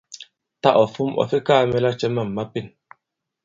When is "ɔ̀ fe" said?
1.21-1.37